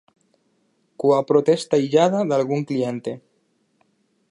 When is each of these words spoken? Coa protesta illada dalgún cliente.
Coa 1.01 1.19
protesta 1.29 1.75
illada 1.85 2.19
dalgún 2.31 2.61
cliente. 2.69 3.11